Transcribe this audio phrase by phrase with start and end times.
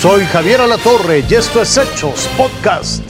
[0.00, 3.02] Soy Javier Alatorre y esto es Hechos Podcast.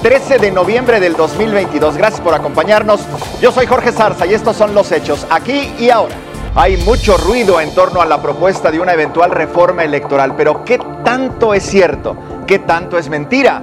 [0.00, 1.98] 13 de noviembre del 2022.
[1.98, 3.02] Gracias por acompañarnos.
[3.42, 6.14] Yo soy Jorge Zarza y estos son los hechos aquí y ahora.
[6.54, 10.80] Hay mucho ruido en torno a la propuesta de una eventual reforma electoral, pero ¿qué
[11.04, 12.16] tanto es cierto?
[12.46, 13.62] ¿Qué tanto es mentira?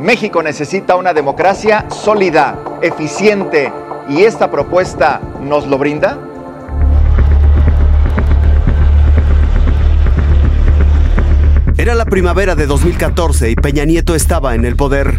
[0.00, 3.72] México necesita una democracia sólida, eficiente,
[4.08, 6.18] y esta propuesta nos lo brinda.
[12.06, 15.18] Primavera de 2014 y Peña Nieto estaba en el poder.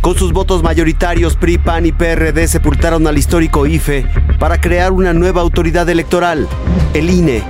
[0.00, 4.06] Con sus votos mayoritarios, PRI, PAN y PRD sepultaron al histórico IFE
[4.38, 6.46] para crear una nueva autoridad electoral,
[6.92, 7.42] el INE.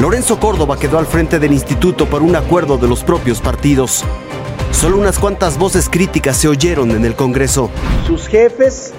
[0.00, 4.04] Lorenzo Córdoba quedó al frente del instituto por un acuerdo de los propios partidos.
[4.70, 7.70] Solo unas cuantas voces críticas se oyeron en el Congreso.
[8.06, 8.92] Sus jefes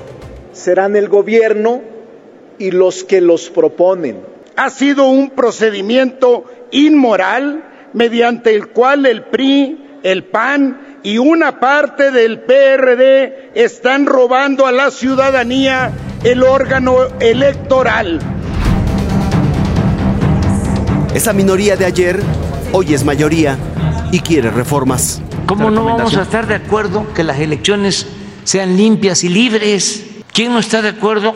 [0.52, 1.82] serán el gobierno
[2.58, 4.22] y los que los proponen.
[4.56, 12.12] Ha sido un procedimiento inmoral mediante el cual el PRI, el PAN y una parte
[12.12, 15.92] del PRD están robando a la ciudadanía
[16.24, 18.20] el órgano electoral.
[21.14, 22.20] Esa minoría de ayer
[22.72, 23.58] hoy es mayoría
[24.12, 25.22] y quiere reformas.
[25.46, 28.08] ¿Cómo no vamos a estar de acuerdo que las elecciones
[28.44, 30.06] sean limpias y libres?
[30.34, 31.34] ¿Quién no está de acuerdo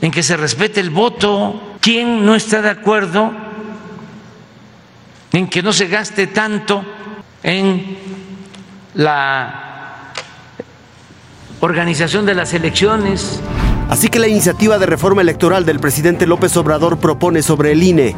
[0.00, 1.60] en que se respete el voto?
[1.80, 3.32] ¿Quién no está de acuerdo
[5.34, 6.84] en que no se gaste tanto
[7.42, 7.98] en
[8.94, 10.12] la
[11.60, 13.40] organización de las elecciones?
[13.88, 18.16] Así que la iniciativa de reforma electoral del presidente López Obrador propone sobre el INE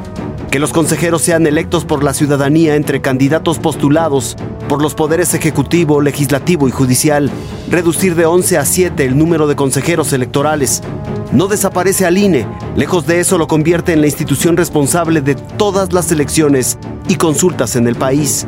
[0.50, 4.36] que los consejeros sean electos por la ciudadanía entre candidatos postulados
[4.68, 7.30] por los poderes ejecutivo, legislativo y judicial,
[7.68, 10.82] reducir de 11 a 7 el número de consejeros electorales.
[11.32, 15.92] No desaparece al INE, lejos de eso lo convierte en la institución responsable de todas
[15.92, 16.78] las elecciones
[17.08, 18.46] y consultas en el país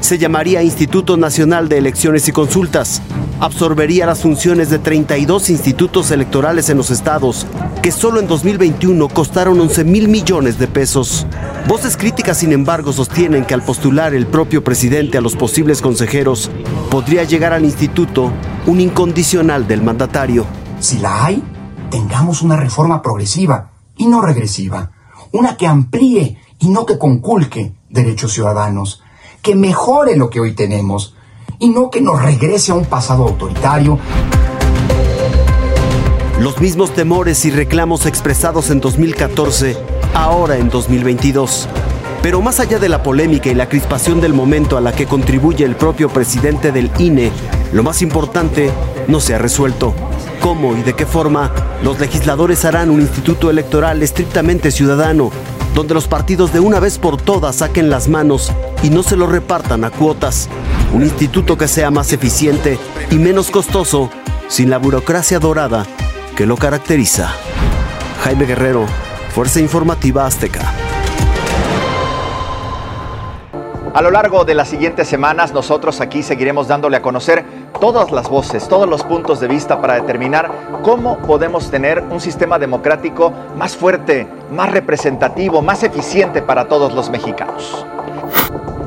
[0.00, 3.02] se llamaría Instituto Nacional de Elecciones y Consultas.
[3.38, 7.46] Absorbería las funciones de 32 institutos electorales en los estados,
[7.82, 11.26] que solo en 2021 costaron 11 mil millones de pesos.
[11.68, 16.50] Voces críticas, sin embargo, sostienen que al postular el propio presidente a los posibles consejeros,
[16.90, 18.32] podría llegar al instituto
[18.66, 20.44] un incondicional del mandatario.
[20.80, 21.42] Si la hay,
[21.90, 24.90] tengamos una reforma progresiva y no regresiva,
[25.32, 29.02] una que amplíe y no que conculque derechos ciudadanos
[29.42, 31.14] que mejore lo que hoy tenemos
[31.58, 33.98] y no que nos regrese a un pasado autoritario.
[36.40, 39.76] Los mismos temores y reclamos expresados en 2014,
[40.14, 41.68] ahora en 2022.
[42.22, 45.64] Pero más allá de la polémica y la crispación del momento a la que contribuye
[45.64, 47.30] el propio presidente del INE,
[47.72, 48.70] lo más importante
[49.08, 49.94] no se ha resuelto.
[50.40, 51.52] ¿Cómo y de qué forma
[51.82, 55.30] los legisladores harán un instituto electoral estrictamente ciudadano,
[55.74, 59.26] donde los partidos de una vez por todas saquen las manos y no se lo
[59.26, 60.48] repartan a cuotas.
[60.92, 62.78] Un instituto que sea más eficiente
[63.10, 64.10] y menos costoso,
[64.48, 65.86] sin la burocracia dorada
[66.36, 67.32] que lo caracteriza.
[68.24, 68.86] Jaime Guerrero,
[69.34, 70.89] Fuerza Informativa Azteca.
[73.92, 77.44] A lo largo de las siguientes semanas nosotros aquí seguiremos dándole a conocer
[77.80, 80.48] todas las voces, todos los puntos de vista para determinar
[80.82, 87.10] cómo podemos tener un sistema democrático más fuerte, más representativo, más eficiente para todos los
[87.10, 87.84] mexicanos.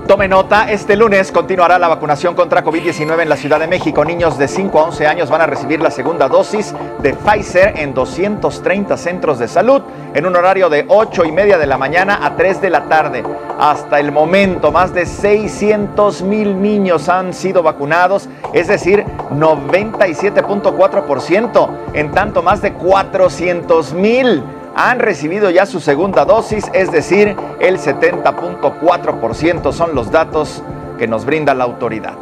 [0.08, 4.04] Tome nota, este lunes continuará la vacunación contra COVID-19 en la Ciudad de México.
[4.04, 7.94] Niños de 5 a 11 años van a recibir la segunda dosis de Pfizer en
[7.94, 9.82] 230 centros de salud
[10.14, 13.24] en un horario de 8 y media de la mañana a 3 de la tarde.
[13.58, 21.70] Hasta el momento, más de 600 mil niños han sido vacunados, es decir, 97.4%.
[21.94, 24.44] En tanto, más de 400 mil
[24.76, 30.64] han recibido ya su segunda dosis, es decir, el 70.4% son los datos
[30.98, 32.18] que nos brinda la autoridad.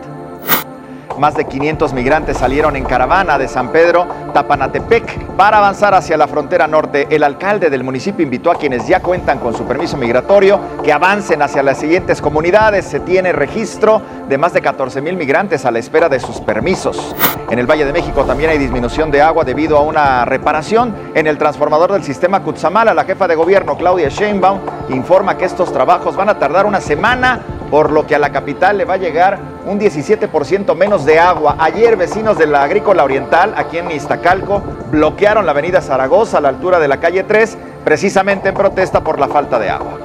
[1.17, 6.27] Más de 500 migrantes salieron en caravana de San Pedro, Tapanatepec, para avanzar hacia la
[6.27, 7.07] frontera norte.
[7.09, 11.41] El alcalde del municipio invitó a quienes ya cuentan con su permiso migratorio que avancen
[11.41, 12.85] hacia las siguientes comunidades.
[12.85, 17.15] Se tiene registro de más de 14 mil migrantes a la espera de sus permisos.
[17.49, 21.27] En el Valle de México también hay disminución de agua debido a una reparación en
[21.27, 22.93] el transformador del sistema Cutzamala.
[22.93, 24.59] La jefa de gobierno, Claudia Sheinbaum,
[24.89, 27.41] informa que estos trabajos van a tardar una semana
[27.71, 31.55] por lo que a la capital le va a llegar un 17% menos de agua.
[31.57, 36.49] Ayer vecinos de la Agrícola Oriental, aquí en Iztacalco, bloquearon la avenida Zaragoza a la
[36.49, 39.97] altura de la calle 3, precisamente en protesta por la falta de agua.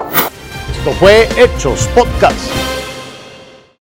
[0.78, 2.65] Esto fue Hechos Podcast.